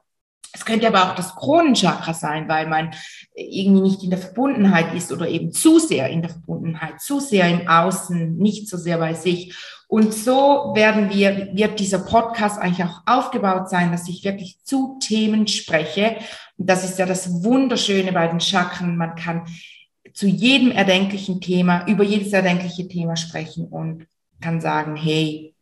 Es 0.53 0.67
könnte 0.67 0.87
aber 0.89 1.05
auch 1.05 1.15
das 1.15 1.35
Kronenchakra 1.35 2.13
sein, 2.13 2.49
weil 2.49 2.67
man 2.67 2.91
irgendwie 3.35 3.81
nicht 3.81 4.03
in 4.03 4.11
der 4.11 4.19
Verbundenheit 4.19 4.95
ist 4.95 5.11
oder 5.11 5.27
eben 5.27 5.53
zu 5.53 5.79
sehr 5.79 6.11
in 6.11 6.21
der 6.21 6.31
Verbundenheit, 6.31 7.01
zu 7.01 7.21
sehr 7.21 7.49
im 7.49 7.67
Außen, 7.67 8.37
nicht 8.37 8.69
so 8.69 8.77
sehr 8.77 8.99
bei 8.99 9.15
sich. 9.15 9.57
Und 9.89 10.13
so 10.15 10.73
werden 10.75 11.11
wir, 11.11 11.51
wird 11.53 11.79
dieser 11.79 11.99
Podcast 11.99 12.59
eigentlich 12.59 12.87
auch 12.87 13.03
aufgebaut 13.07 13.69
sein, 13.69 13.93
dass 13.93 14.09
ich 14.09 14.25
wirklich 14.25 14.59
zu 14.65 14.99
Themen 15.01 15.47
spreche. 15.47 16.17
Das 16.67 16.85
ist 16.85 16.99
ja 16.99 17.07
das 17.07 17.43
Wunderschöne 17.43 18.13
bei 18.13 18.29
den 18.29 18.41
Chakren. 18.41 18.97
Man 18.97 19.15
kann 19.15 19.47
zu 20.15 20.27
jedem 20.27 20.71
erdenklichen 20.71 21.41
Thema, 21.41 21.87
über 21.87 22.05
jedes 22.05 22.33
erdenkliche 22.33 22.89
Thema 22.89 23.17
sprechen 23.17 23.67
und 23.67 24.07
kann 24.41 24.61
sagen, 24.61 24.97
hey, 24.97 25.55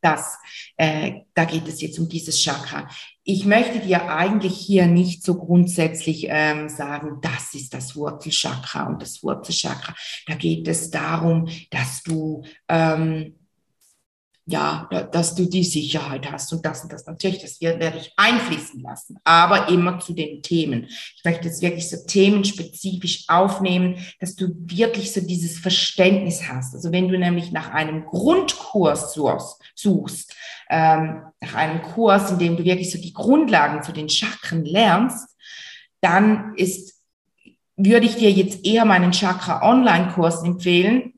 das, 0.00 0.38
äh, 0.76 1.22
da 1.34 1.44
geht 1.44 1.66
es 1.66 1.80
jetzt 1.80 1.98
um 1.98 2.08
dieses 2.08 2.40
Chakra. 2.40 2.88
Ich 3.24 3.44
möchte 3.44 3.80
dir 3.80 4.08
eigentlich 4.08 4.56
hier 4.56 4.86
nicht 4.86 5.24
so 5.24 5.36
grundsätzlich 5.36 6.26
ähm, 6.28 6.68
sagen, 6.68 7.18
das 7.20 7.54
ist 7.54 7.74
das 7.74 7.96
Wurzelchakra 7.96 8.86
und 8.86 9.02
das 9.02 9.22
Wurzelchakra. 9.22 9.94
Da 10.26 10.34
geht 10.34 10.68
es 10.68 10.90
darum, 10.90 11.48
dass 11.70 12.02
du 12.04 12.44
ähm, 12.68 13.34
ja, 14.48 14.88
dass 15.10 15.34
du 15.34 15.46
die 15.46 15.64
Sicherheit 15.64 16.30
hast 16.30 16.52
und 16.52 16.64
das 16.64 16.84
und 16.84 16.92
das. 16.92 17.04
Natürlich, 17.04 17.40
das 17.40 17.60
werde 17.60 17.98
ich 17.98 18.12
einfließen 18.16 18.80
lassen, 18.80 19.18
aber 19.24 19.68
immer 19.68 19.98
zu 19.98 20.12
den 20.12 20.40
Themen. 20.40 20.84
Ich 20.84 21.22
möchte 21.24 21.48
jetzt 21.48 21.62
wirklich 21.62 21.90
so 21.90 21.96
themenspezifisch 22.06 23.24
aufnehmen, 23.26 23.96
dass 24.20 24.36
du 24.36 24.54
wirklich 24.56 25.12
so 25.12 25.20
dieses 25.20 25.58
Verständnis 25.58 26.48
hast. 26.48 26.74
Also 26.74 26.92
wenn 26.92 27.08
du 27.08 27.18
nämlich 27.18 27.50
nach 27.50 27.70
einem 27.70 28.04
Grundkurs 28.04 29.14
suchst, 29.74 30.36
ähm, 30.70 31.22
nach 31.40 31.54
einem 31.54 31.82
Kurs, 31.82 32.30
in 32.30 32.38
dem 32.38 32.56
du 32.56 32.64
wirklich 32.64 32.92
so 32.92 32.98
die 32.98 33.12
Grundlagen 33.12 33.82
zu 33.82 33.92
den 33.92 34.08
Chakren 34.08 34.64
lernst, 34.64 35.28
dann 36.00 36.54
ist, 36.54 37.02
würde 37.76 38.06
ich 38.06 38.14
dir 38.14 38.30
jetzt 38.30 38.64
eher 38.64 38.84
meinen 38.84 39.10
Chakra 39.10 39.68
Online-Kurs 39.68 40.44
empfehlen, 40.44 41.14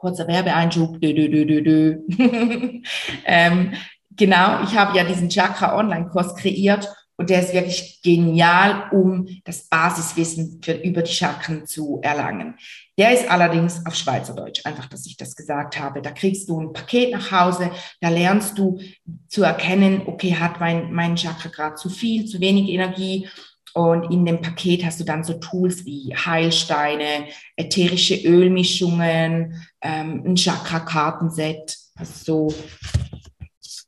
kurzer 0.00 0.26
Werbeeinschub. 0.26 1.00
Dö, 1.00 1.12
dö, 1.12 1.28
dö, 1.28 1.44
dö, 1.44 1.62
dö. 1.62 1.98
ähm, 3.26 3.72
genau, 4.16 4.62
ich 4.64 4.76
habe 4.76 4.96
ja 4.96 5.04
diesen 5.04 5.28
Chakra 5.28 5.76
Online-Kurs 5.76 6.34
kreiert 6.36 6.88
und 7.16 7.28
der 7.28 7.40
ist 7.40 7.52
wirklich 7.52 8.00
genial, 8.02 8.88
um 8.92 9.28
das 9.44 9.68
Basiswissen 9.68 10.62
für, 10.64 10.72
über 10.72 11.02
die 11.02 11.12
Chakren 11.12 11.66
zu 11.66 12.00
erlangen. 12.02 12.54
Der 12.96 13.12
ist 13.12 13.30
allerdings 13.30 13.84
auf 13.84 13.94
Schweizerdeutsch, 13.94 14.64
einfach, 14.64 14.86
dass 14.86 15.04
ich 15.04 15.18
das 15.18 15.36
gesagt 15.36 15.78
habe. 15.78 16.00
Da 16.00 16.12
kriegst 16.12 16.48
du 16.48 16.58
ein 16.58 16.72
Paket 16.72 17.12
nach 17.12 17.30
Hause, 17.30 17.72
da 18.00 18.08
lernst 18.08 18.58
du 18.58 18.80
zu 19.28 19.42
erkennen, 19.42 20.02
okay, 20.06 20.34
hat 20.34 20.60
mein, 20.60 20.92
mein 20.92 21.16
Chakra 21.16 21.50
gerade 21.50 21.74
zu 21.74 21.90
viel, 21.90 22.24
zu 22.24 22.40
wenig 22.40 22.70
Energie 22.70 23.28
und 23.74 24.10
in 24.10 24.24
dem 24.24 24.40
Paket 24.40 24.84
hast 24.84 25.00
du 25.00 25.04
dann 25.04 25.24
so 25.24 25.34
Tools 25.34 25.84
wie 25.84 26.14
Heilsteine, 26.14 27.26
ätherische 27.56 28.16
Ölmischungen, 28.16 29.62
ähm, 29.80 30.22
ein 30.26 30.36
Chakra-Kartenset, 30.36 31.76
also 31.96 32.50
so 32.50 32.54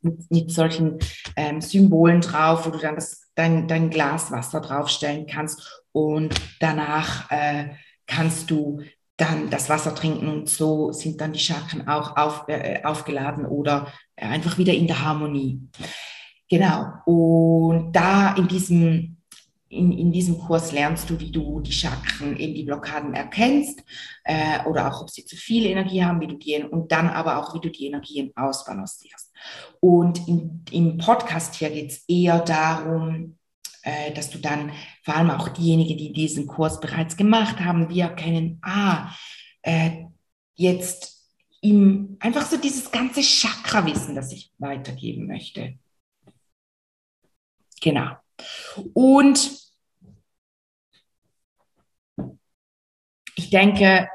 mit, 0.01 0.31
mit 0.31 0.51
solchen 0.51 0.99
ähm, 1.35 1.61
Symbolen 1.61 2.21
drauf, 2.21 2.65
wo 2.65 2.69
du 2.69 2.77
dann 2.77 2.95
das, 2.95 3.27
dein, 3.35 3.67
dein 3.67 3.89
Glas 3.89 4.31
Wasser 4.31 4.61
draufstellen 4.61 5.25
kannst 5.25 5.83
und 5.91 6.33
danach 6.59 7.29
äh, 7.31 7.69
kannst 8.07 8.51
du 8.51 8.81
dann 9.17 9.49
das 9.49 9.69
Wasser 9.69 9.93
trinken 9.93 10.27
und 10.27 10.49
so 10.49 10.91
sind 10.91 11.21
dann 11.21 11.33
die 11.33 11.39
Chakren 11.39 11.87
auch 11.87 12.17
auf, 12.17 12.45
äh, 12.47 12.83
aufgeladen 12.83 13.45
oder 13.45 13.93
einfach 14.15 14.57
wieder 14.57 14.73
in 14.73 14.87
der 14.87 15.01
Harmonie. 15.01 15.61
Genau. 16.49 16.85
Und 17.05 17.93
da 17.93 18.35
in 18.35 18.47
diesem 18.47 19.17
in, 19.73 19.91
in 19.91 20.11
diesem 20.11 20.37
Kurs 20.37 20.71
lernst 20.71 21.09
du, 21.09 21.19
wie 21.19 21.31
du 21.31 21.59
die 21.59 21.71
Chakren, 21.71 22.37
eben 22.37 22.53
die 22.53 22.63
Blockaden 22.63 23.13
erkennst 23.13 23.83
äh, 24.23 24.63
oder 24.65 24.87
auch, 24.87 25.01
ob 25.01 25.09
sie 25.09 25.25
zu 25.25 25.35
viel 25.35 25.65
Energie 25.65 26.03
haben, 26.03 26.21
wie 26.21 26.27
du 26.27 26.35
die, 26.35 26.63
und 26.63 26.91
dann 26.91 27.09
aber 27.09 27.37
auch, 27.37 27.53
wie 27.53 27.59
du 27.59 27.69
die 27.69 27.87
Energien 27.87 28.31
ausbalancierst. 28.35 29.31
Und 29.79 30.27
in, 30.27 30.63
im 30.71 30.97
Podcast 30.97 31.55
hier 31.55 31.69
geht 31.69 31.91
es 31.91 32.03
eher 32.07 32.39
darum, 32.39 33.37
äh, 33.83 34.13
dass 34.13 34.29
du 34.29 34.37
dann 34.37 34.71
vor 35.03 35.15
allem 35.15 35.31
auch 35.31 35.49
diejenigen, 35.49 35.97
die 35.97 36.13
diesen 36.13 36.47
Kurs 36.47 36.79
bereits 36.79 37.17
gemacht 37.17 37.59
haben, 37.59 37.89
wir 37.89 38.05
erkennen, 38.05 38.59
ah, 38.61 39.13
äh, 39.61 40.05
jetzt 40.55 41.29
im, 41.61 42.17
einfach 42.19 42.45
so 42.45 42.57
dieses 42.57 42.91
ganze 42.91 43.21
Chakra-Wissen, 43.21 44.15
das 44.15 44.31
ich 44.31 44.51
weitergeben 44.57 45.27
möchte. 45.27 45.77
Genau. 47.81 48.11
Und 48.93 49.62
ich 53.35 53.49
denke, 53.49 54.07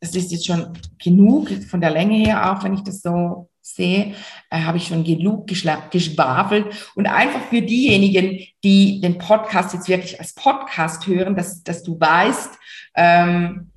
das 0.00 0.14
ist 0.14 0.32
jetzt 0.32 0.46
schon 0.46 0.78
genug 1.02 1.50
von 1.64 1.80
der 1.80 1.90
Länge 1.90 2.16
her, 2.16 2.52
auch 2.52 2.62
wenn 2.64 2.74
ich 2.74 2.82
das 2.82 3.02
so 3.02 3.48
sehe, 3.62 4.14
äh, 4.50 4.60
habe 4.60 4.78
ich 4.78 4.86
schon 4.86 5.04
genug 5.04 5.46
geschwafelt. 5.46 6.66
Und 6.94 7.06
einfach 7.06 7.42
für 7.48 7.62
diejenigen, 7.62 8.40
die 8.62 9.00
den 9.00 9.18
Podcast 9.18 9.74
jetzt 9.74 9.88
wirklich 9.88 10.18
als 10.20 10.34
Podcast 10.34 11.06
hören, 11.06 11.34
dass, 11.34 11.62
dass 11.62 11.82
du 11.82 11.98
weißt, 11.98 12.50
ähm, 12.94 13.70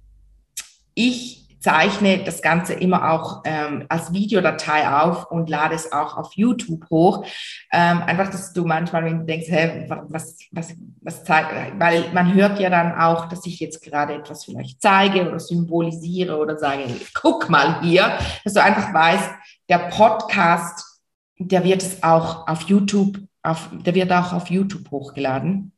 ich 0.93 1.48
zeichne 1.59 2.23
das 2.23 2.41
Ganze 2.41 2.73
immer 2.73 3.11
auch 3.11 3.41
ähm, 3.45 3.85
als 3.89 4.13
Videodatei 4.13 4.89
auf 4.89 5.29
und 5.29 5.49
lade 5.49 5.75
es 5.75 5.91
auch 5.91 6.17
auf 6.17 6.33
YouTube 6.33 6.89
hoch. 6.89 7.25
Ähm, 7.71 8.01
einfach, 8.01 8.29
dass 8.29 8.53
du 8.53 8.65
manchmal, 8.65 9.25
denkst, 9.25 9.47
hä, 9.49 9.85
was, 10.07 10.37
was, 10.51 10.73
was 11.01 11.23
zeigt, 11.23 11.79
weil 11.79 12.05
man 12.13 12.33
hört 12.33 12.59
ja 12.59 12.69
dann 12.69 12.97
auch, 12.97 13.27
dass 13.27 13.45
ich 13.45 13.59
jetzt 13.59 13.83
gerade 13.83 14.13
etwas 14.13 14.45
vielleicht 14.45 14.81
zeige 14.81 15.27
oder 15.27 15.39
symbolisiere 15.39 16.37
oder 16.37 16.57
sage, 16.57 16.83
guck 17.13 17.49
mal 17.49 17.81
hier, 17.81 18.17
dass 18.43 18.53
du 18.53 18.63
einfach 18.63 18.93
weißt, 18.93 19.29
der 19.69 19.79
Podcast, 19.89 21.01
der 21.37 21.63
wird 21.63 21.81
es 21.81 22.03
auch 22.03 22.47
auf 22.47 22.63
YouTube, 22.63 23.19
auf, 23.43 23.69
der 23.73 23.95
wird 23.95 24.11
auch 24.11 24.33
auf 24.33 24.49
YouTube 24.49 24.89
hochgeladen 24.91 25.73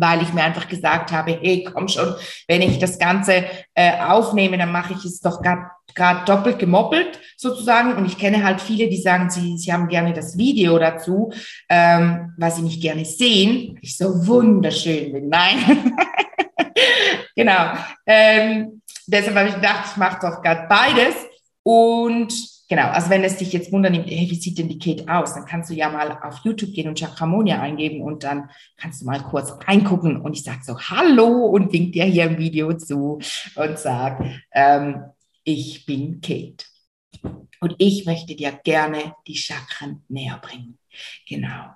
weil 0.00 0.22
ich 0.22 0.32
mir 0.32 0.42
einfach 0.42 0.66
gesagt 0.66 1.12
habe, 1.12 1.38
hey, 1.40 1.62
komm 1.62 1.88
schon, 1.88 2.14
wenn 2.48 2.62
ich 2.62 2.78
das 2.78 2.98
Ganze 2.98 3.44
äh, 3.74 4.00
aufnehme, 4.00 4.56
dann 4.56 4.72
mache 4.72 4.94
ich 4.94 5.04
es 5.04 5.20
doch 5.20 5.42
gerade 5.42 5.70
doppelt 6.26 6.58
gemoppelt 6.58 7.20
sozusagen. 7.36 7.94
Und 7.94 8.06
ich 8.06 8.16
kenne 8.16 8.42
halt 8.42 8.60
viele, 8.60 8.88
die 8.88 9.00
sagen, 9.00 9.28
sie, 9.30 9.58
sie 9.58 9.72
haben 9.72 9.88
gerne 9.88 10.12
das 10.12 10.38
Video 10.38 10.78
dazu, 10.78 11.32
ähm, 11.68 12.32
weil 12.38 12.50
sie 12.50 12.62
mich 12.62 12.80
gerne 12.80 13.04
sehen. 13.04 13.78
Ich 13.82 13.96
so 13.96 14.26
wunderschön 14.26 15.12
bin. 15.12 15.28
Nein. 15.28 15.94
genau. 17.36 17.72
Ähm, 18.06 18.82
deshalb 19.06 19.36
habe 19.36 19.48
ich 19.48 19.54
gedacht, 19.54 19.90
ich 19.90 19.96
mache 19.96 20.18
doch 20.22 20.42
gerade 20.42 20.66
beides. 20.68 21.14
Und 21.62 22.59
Genau, 22.70 22.86
also 22.90 23.10
wenn 23.10 23.24
es 23.24 23.36
dich 23.36 23.52
jetzt 23.52 23.72
wundern 23.72 23.94
hey, 23.94 24.30
wie 24.30 24.36
sieht 24.36 24.56
denn 24.56 24.68
die 24.68 24.78
Kate 24.78 25.12
aus, 25.12 25.34
dann 25.34 25.44
kannst 25.44 25.70
du 25.70 25.74
ja 25.74 25.90
mal 25.90 26.16
auf 26.22 26.38
YouTube 26.44 26.72
gehen 26.72 26.86
und 26.86 26.96
Chakramonia 26.96 27.60
eingeben 27.60 28.00
und 28.00 28.22
dann 28.22 28.48
kannst 28.76 29.02
du 29.02 29.06
mal 29.06 29.20
kurz 29.20 29.52
reingucken 29.66 30.20
und 30.20 30.34
ich 30.34 30.44
sage 30.44 30.60
so 30.62 30.78
Hallo 30.78 31.46
und 31.46 31.72
wink 31.72 31.94
dir 31.94 32.04
hier 32.04 32.26
im 32.26 32.38
Video 32.38 32.72
zu 32.74 33.18
und 33.56 33.76
sag, 33.76 34.24
ähm, 34.52 35.02
ich 35.42 35.84
bin 35.84 36.20
Kate. 36.20 36.64
Und 37.60 37.74
ich 37.78 38.06
möchte 38.06 38.34
dir 38.34 38.52
gerne 38.64 39.14
die 39.26 39.36
Chakren 39.36 40.02
näher 40.08 40.38
bringen. 40.38 40.78
Genau. 41.28 41.66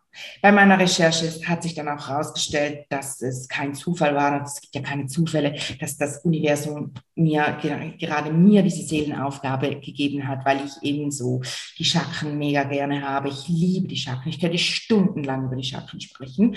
Bei 0.42 0.50
meiner 0.50 0.78
Recherche 0.78 1.30
hat 1.46 1.62
sich 1.62 1.74
dann 1.74 1.88
auch 1.88 2.08
herausgestellt, 2.08 2.86
dass 2.88 3.20
es 3.20 3.48
kein 3.48 3.74
Zufall 3.74 4.14
war, 4.14 4.42
es 4.42 4.60
gibt 4.60 4.74
ja 4.74 4.80
keine 4.80 5.06
Zufälle, 5.06 5.56
dass 5.80 5.96
das 5.96 6.24
Universum 6.24 6.94
mir 7.14 7.58
gerade 7.98 8.32
mir 8.32 8.62
diese 8.62 8.82
Seelenaufgabe 8.82 9.78
gegeben 9.80 10.26
hat, 10.26 10.44
weil 10.44 10.64
ich 10.64 10.72
eben 10.82 11.10
so 11.10 11.42
die 11.78 11.84
Chakren 11.84 12.38
mega 12.38 12.64
gerne 12.64 13.06
habe. 13.08 13.28
Ich 13.28 13.46
liebe 13.48 13.86
die 13.86 13.96
Chakren. 13.96 14.30
Ich 14.30 14.40
könnte 14.40 14.58
stundenlang 14.58 15.46
über 15.46 15.56
die 15.56 15.64
Chakren 15.64 16.00
sprechen. 16.00 16.56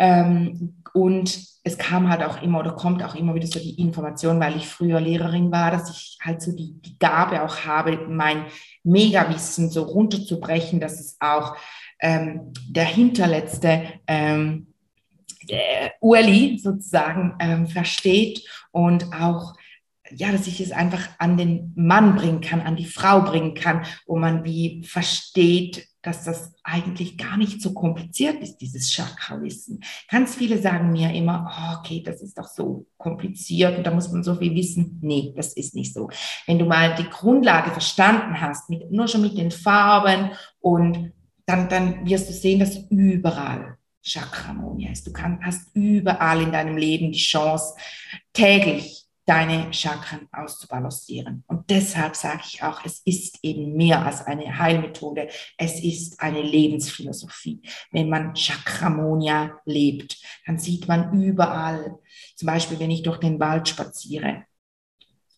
Ähm, 0.00 0.80
und 0.94 1.38
es 1.62 1.76
kam 1.76 2.08
halt 2.08 2.22
auch 2.22 2.42
immer 2.42 2.60
oder 2.60 2.72
kommt 2.72 3.02
auch 3.04 3.14
immer 3.14 3.34
wieder 3.34 3.46
so 3.46 3.60
die 3.60 3.78
Information, 3.78 4.40
weil 4.40 4.56
ich 4.56 4.66
früher 4.66 4.98
Lehrerin 4.98 5.52
war, 5.52 5.70
dass 5.70 5.90
ich 5.90 6.18
halt 6.22 6.40
so 6.40 6.52
die, 6.52 6.80
die 6.80 6.98
Gabe 6.98 7.42
auch 7.42 7.66
habe, 7.66 8.06
mein 8.08 8.46
Megawissen 8.82 9.68
so 9.68 9.82
runterzubrechen, 9.82 10.80
dass 10.80 10.98
es 10.98 11.18
auch 11.20 11.54
ähm, 12.00 12.54
der 12.66 12.86
hinterletzte 12.86 13.82
ähm, 14.06 14.68
der 15.50 15.92
Ueli 16.00 16.58
sozusagen 16.58 17.34
ähm, 17.38 17.66
versteht 17.66 18.42
und 18.72 19.12
auch 19.12 19.54
ja, 20.12 20.32
dass 20.32 20.46
ich 20.46 20.60
es 20.60 20.72
einfach 20.72 21.08
an 21.18 21.36
den 21.36 21.72
Mann 21.76 22.16
bringen 22.16 22.40
kann, 22.40 22.62
an 22.62 22.76
die 22.76 22.86
Frau 22.86 23.20
bringen 23.20 23.54
kann, 23.54 23.84
wo 24.06 24.16
man 24.16 24.44
wie 24.44 24.82
versteht, 24.82 25.86
dass 26.02 26.24
das 26.24 26.54
eigentlich 26.62 27.18
gar 27.18 27.36
nicht 27.36 27.60
so 27.60 27.74
kompliziert 27.74 28.42
ist, 28.42 28.58
dieses 28.58 28.90
Chakra-Wissen. 28.90 29.80
Ganz 30.08 30.34
viele 30.34 30.58
sagen 30.58 30.92
mir 30.92 31.12
immer, 31.12 31.46
oh, 31.50 31.78
okay, 31.78 32.02
das 32.02 32.22
ist 32.22 32.38
doch 32.38 32.48
so 32.48 32.86
kompliziert 32.96 33.76
und 33.76 33.86
da 33.86 33.90
muss 33.90 34.10
man 34.10 34.22
so 34.22 34.34
viel 34.34 34.54
wissen. 34.54 34.98
Nee, 35.02 35.32
das 35.36 35.52
ist 35.54 35.74
nicht 35.74 35.92
so. 35.92 36.08
Wenn 36.46 36.58
du 36.58 36.64
mal 36.64 36.94
die 36.94 37.08
Grundlage 37.08 37.70
verstanden 37.70 38.40
hast, 38.40 38.70
mit, 38.70 38.90
nur 38.90 39.08
schon 39.08 39.22
mit 39.22 39.36
den 39.36 39.50
Farben 39.50 40.30
und 40.60 41.12
dann, 41.46 41.68
dann 41.68 42.06
wirst 42.06 42.28
du 42.28 42.32
sehen, 42.32 42.60
dass 42.60 42.76
überall 42.90 43.76
Chakramonia 44.02 44.90
ist. 44.92 45.06
Du 45.06 45.12
kann, 45.12 45.40
hast 45.42 45.74
überall 45.74 46.42
in 46.42 46.52
deinem 46.52 46.76
Leben 46.76 47.12
die 47.12 47.18
Chance, 47.18 47.74
täglich 48.32 49.09
deine 49.30 49.72
Chakren 49.72 50.26
auszubalancieren. 50.32 51.44
Und 51.46 51.70
deshalb 51.70 52.16
sage 52.16 52.42
ich 52.44 52.64
auch, 52.64 52.84
es 52.84 53.00
ist 53.04 53.38
eben 53.44 53.76
mehr 53.76 54.04
als 54.04 54.26
eine 54.26 54.58
Heilmethode, 54.58 55.28
es 55.56 55.80
ist 55.84 56.20
eine 56.20 56.42
Lebensphilosophie. 56.42 57.62
Wenn 57.92 58.08
man 58.08 58.34
Chakramonia 58.34 59.60
lebt, 59.64 60.20
dann 60.46 60.58
sieht 60.58 60.88
man 60.88 61.22
überall, 61.22 61.96
zum 62.34 62.46
Beispiel 62.46 62.80
wenn 62.80 62.90
ich 62.90 63.04
durch 63.04 63.18
den 63.18 63.38
Wald 63.38 63.68
spaziere, 63.68 64.46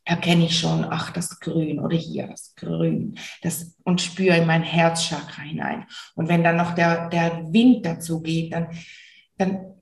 erkenne 0.06 0.46
ich 0.46 0.58
schon, 0.58 0.86
ach, 0.88 1.10
das 1.10 1.38
Grün 1.38 1.78
oder 1.78 1.98
hier 1.98 2.28
das 2.28 2.54
Grün, 2.54 3.18
das, 3.42 3.76
und 3.84 4.00
spüre 4.00 4.38
in 4.38 4.46
mein 4.46 4.62
Herzchakra 4.62 5.42
hinein. 5.42 5.84
Und 6.14 6.30
wenn 6.30 6.42
dann 6.42 6.56
noch 6.56 6.74
der, 6.74 7.10
der 7.10 7.52
Wind 7.52 7.84
dazu 7.84 8.22
geht, 8.22 8.54
dann, 8.54 8.68
dann, 9.36 9.74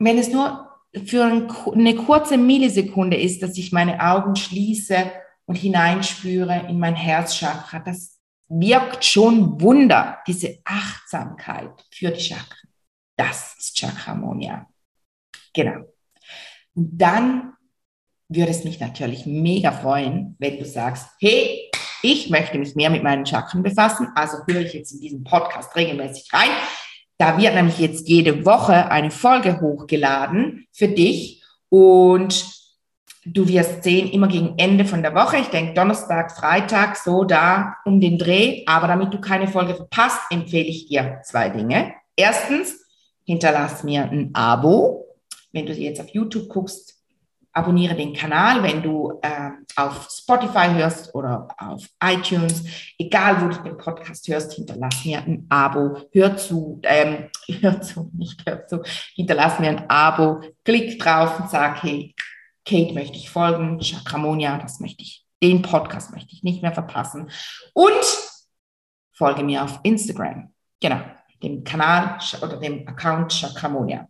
wenn 0.00 0.18
es 0.18 0.32
nur 0.32 0.69
für 1.04 1.24
eine 1.24 1.94
kurze 1.94 2.36
Millisekunde 2.36 3.16
ist, 3.16 3.42
dass 3.42 3.56
ich 3.56 3.72
meine 3.72 4.00
Augen 4.00 4.36
schließe 4.36 5.10
und 5.46 5.56
hineinspüre 5.56 6.66
in 6.68 6.78
mein 6.78 6.96
Herzchakra. 6.96 7.80
Das, 7.80 8.20
wirkt 8.50 9.04
schon 9.04 9.60
Wunder, 9.60 10.18
diese 10.26 10.58
Achtsamkeit 10.64 11.70
für 11.92 12.10
die 12.10 12.20
Chakren. 12.20 12.68
Das 13.16 13.54
ist 13.58 13.78
Chakramonia. 13.78 14.66
Genau. 15.54 15.84
Und 16.74 16.98
dann 16.98 17.52
würde 18.28 18.50
es 18.50 18.64
mich 18.64 18.80
natürlich 18.80 19.24
mega 19.26 19.72
freuen, 19.72 20.36
wenn 20.38 20.58
du 20.58 20.64
sagst, 20.64 21.08
hey, 21.20 21.70
ich 22.02 22.30
möchte 22.30 22.58
mich 22.58 22.74
mehr 22.74 22.90
mit 22.90 23.02
meinen 23.02 23.26
Chakren 23.26 23.62
befassen, 23.62 24.08
also 24.14 24.38
höre 24.46 24.62
ich 24.62 24.72
jetzt 24.72 24.92
in 24.92 25.00
diesem 25.00 25.24
Podcast 25.24 25.74
regelmäßig 25.76 26.32
rein. 26.32 26.50
Da 27.20 27.36
wird 27.36 27.54
nämlich 27.54 27.78
jetzt 27.78 28.08
jede 28.08 28.46
Woche 28.46 28.90
eine 28.90 29.10
Folge 29.10 29.60
hochgeladen 29.60 30.66
für 30.72 30.88
dich 30.88 31.44
und 31.68 32.50
du 33.26 33.46
wirst 33.46 33.82
sehen, 33.84 34.10
immer 34.10 34.26
gegen 34.26 34.54
Ende 34.56 34.86
von 34.86 35.02
der 35.02 35.14
Woche, 35.14 35.36
ich 35.36 35.48
denke 35.48 35.74
Donnerstag, 35.74 36.32
Freitag, 36.34 36.96
so 36.96 37.24
da 37.24 37.76
um 37.84 38.00
den 38.00 38.16
Dreh, 38.16 38.62
aber 38.64 38.86
damit 38.86 39.12
du 39.12 39.20
keine 39.20 39.48
Folge 39.48 39.74
verpasst, 39.74 40.18
empfehle 40.30 40.68
ich 40.68 40.86
dir 40.86 41.20
zwei 41.22 41.50
Dinge. 41.50 41.92
Erstens, 42.16 42.86
hinterlass 43.26 43.84
mir 43.84 44.04
ein 44.04 44.30
Abo. 44.32 45.18
Wenn 45.52 45.66
du 45.66 45.74
jetzt 45.74 46.00
auf 46.00 46.08
YouTube 46.14 46.48
guckst, 46.48 46.99
abonniere 47.52 47.94
den 47.94 48.14
Kanal, 48.14 48.62
wenn 48.62 48.82
du 48.82 49.18
äh, 49.22 49.50
auf 49.76 50.08
Spotify 50.10 50.68
hörst 50.72 51.14
oder 51.14 51.48
auf 51.58 51.84
iTunes, 52.02 52.64
egal 52.98 53.40
wo 53.40 53.48
du 53.48 53.62
den 53.62 53.76
Podcast 53.76 54.28
hörst, 54.28 54.52
hinterlass 54.52 55.04
mir 55.04 55.18
ein 55.18 55.46
Abo, 55.48 55.98
hör 56.12 56.36
zu, 56.36 56.80
ähm, 56.84 57.28
hör 57.60 57.80
zu, 57.80 58.10
nicht 58.14 58.42
hör 58.46 58.66
zu, 58.66 58.82
hinterlass 59.14 59.58
mir 59.58 59.70
ein 59.70 59.90
Abo, 59.90 60.40
klick 60.64 61.00
drauf 61.00 61.40
und 61.40 61.50
sag, 61.50 61.82
hey, 61.82 62.14
Kate 62.64 62.94
möchte 62.94 63.16
ich 63.16 63.30
folgen, 63.30 63.80
Chakramonia, 63.80 64.58
das 64.58 64.80
möchte 64.80 65.02
ich, 65.02 65.24
den 65.42 65.62
Podcast 65.62 66.12
möchte 66.12 66.32
ich 66.32 66.42
nicht 66.42 66.62
mehr 66.62 66.72
verpassen. 66.72 67.30
Und 67.72 68.30
folge 69.12 69.42
mir 69.42 69.64
auf 69.64 69.80
Instagram, 69.82 70.52
genau, 70.80 71.00
dem 71.42 71.64
Kanal 71.64 72.18
oder 72.42 72.58
dem 72.58 72.86
Account 72.86 73.32
Chakramonia. 73.32 74.08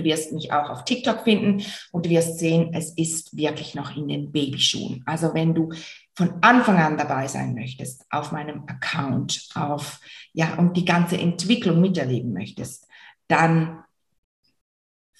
Du 0.00 0.04
wirst 0.04 0.32
mich 0.32 0.52
auch 0.52 0.70
auf 0.70 0.84
TikTok 0.84 1.24
finden 1.24 1.62
und 1.92 2.06
du 2.06 2.10
wirst 2.10 2.38
sehen, 2.38 2.70
es 2.74 2.90
ist 2.96 3.36
wirklich 3.36 3.74
noch 3.74 3.96
in 3.96 4.08
den 4.08 4.32
Babyschuhen. 4.32 5.02
Also 5.06 5.34
wenn 5.34 5.54
du 5.54 5.72
von 6.14 6.34
Anfang 6.42 6.78
an 6.78 6.96
dabei 6.96 7.28
sein 7.28 7.54
möchtest 7.54 8.04
auf 8.10 8.32
meinem 8.32 8.64
Account, 8.66 9.48
auf 9.54 10.00
ja 10.32 10.54
und 10.56 10.76
die 10.76 10.84
ganze 10.84 11.18
Entwicklung 11.18 11.80
miterleben 11.80 12.32
möchtest, 12.32 12.86
dann 13.28 13.84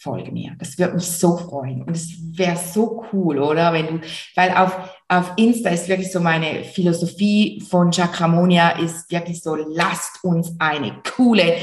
folge 0.00 0.32
mir. 0.32 0.56
Das 0.58 0.78
würde 0.78 0.94
mich 0.94 1.06
so 1.06 1.36
freuen. 1.36 1.82
Und 1.82 1.94
es 1.94 2.16
wäre 2.38 2.56
so 2.56 3.04
cool, 3.12 3.38
oder? 3.38 3.74
Wenn 3.74 3.86
du, 3.86 4.00
weil 4.34 4.50
auf, 4.56 4.74
auf 5.08 5.32
Insta 5.36 5.68
ist 5.68 5.88
wirklich 5.88 6.10
so 6.10 6.20
meine 6.20 6.64
Philosophie 6.64 7.62
von 7.68 7.92
Chakramonia 7.92 8.78
ist 8.78 9.10
wirklich 9.10 9.42
so, 9.42 9.54
lasst 9.54 10.24
uns 10.24 10.54
eine 10.58 11.02
coole 11.16 11.54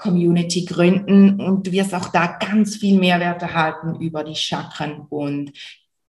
Chakra-Community 0.00 0.64
gründen 0.64 1.40
und 1.40 1.66
du 1.66 1.72
wirst 1.72 1.94
auch 1.94 2.08
da 2.08 2.26
ganz 2.26 2.76
viel 2.76 2.98
Mehrwert 2.98 3.42
erhalten 3.42 4.00
über 4.00 4.24
die 4.24 4.34
Chakren 4.34 5.06
und 5.08 5.52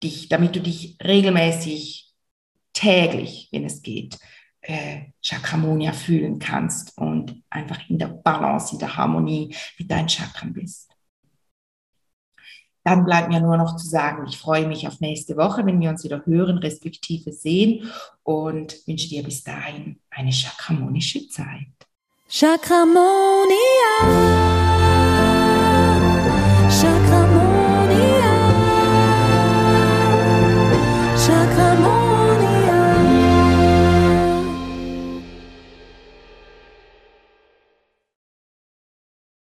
dich, 0.02 0.28
damit 0.28 0.56
du 0.56 0.60
dich 0.60 0.96
regelmäßig 1.02 2.12
täglich, 2.72 3.48
wenn 3.50 3.64
es 3.64 3.82
geht, 3.82 4.18
äh, 4.60 5.06
Chakramonia 5.22 5.92
fühlen 5.92 6.38
kannst 6.38 6.96
und 6.98 7.42
einfach 7.50 7.80
in 7.88 7.98
der 7.98 8.08
Balance, 8.08 8.74
in 8.74 8.78
der 8.78 8.96
Harmonie 8.96 9.54
mit 9.78 9.90
deinen 9.90 10.08
Chakren 10.08 10.52
bist. 10.52 10.92
Dann 12.84 13.04
bleibt 13.04 13.28
mir 13.28 13.40
nur 13.40 13.56
noch 13.56 13.76
zu 13.76 13.86
sagen, 13.86 14.26
ich 14.28 14.38
freue 14.38 14.66
mich 14.66 14.86
auf 14.86 15.00
nächste 15.00 15.36
Woche, 15.36 15.66
wenn 15.66 15.80
wir 15.80 15.90
uns 15.90 16.04
wieder 16.04 16.24
hören, 16.24 16.58
respektive 16.58 17.32
sehen 17.32 17.90
und 18.22 18.76
wünsche 18.86 19.08
dir 19.08 19.22
bis 19.22 19.42
dahin 19.42 20.00
eine 20.10 20.32
chakramonische 20.32 21.28
Zeit. 21.28 21.87
Chakramonia. 22.30 23.48